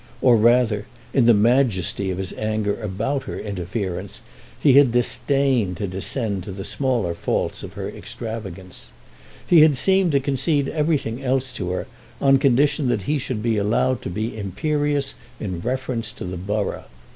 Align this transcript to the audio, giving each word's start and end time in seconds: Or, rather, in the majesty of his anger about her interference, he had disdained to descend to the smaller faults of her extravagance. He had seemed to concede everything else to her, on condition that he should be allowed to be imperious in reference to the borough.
Or, 0.19 0.35
rather, 0.35 0.87
in 1.13 1.27
the 1.27 1.33
majesty 1.35 2.09
of 2.09 2.17
his 2.17 2.33
anger 2.33 2.81
about 2.81 3.25
her 3.25 3.37
interference, 3.39 4.21
he 4.59 4.73
had 4.73 4.91
disdained 4.93 5.77
to 5.77 5.85
descend 5.85 6.41
to 6.45 6.51
the 6.51 6.63
smaller 6.63 7.13
faults 7.13 7.61
of 7.61 7.73
her 7.73 7.87
extravagance. 7.87 8.91
He 9.45 9.61
had 9.61 9.77
seemed 9.77 10.11
to 10.13 10.19
concede 10.19 10.67
everything 10.69 11.23
else 11.23 11.53
to 11.53 11.69
her, 11.69 11.85
on 12.19 12.39
condition 12.39 12.87
that 12.89 13.03
he 13.03 13.19
should 13.19 13.43
be 13.43 13.57
allowed 13.57 14.01
to 14.01 14.09
be 14.09 14.35
imperious 14.35 15.13
in 15.39 15.59
reference 15.61 16.11
to 16.13 16.25
the 16.25 16.35
borough. 16.35 16.85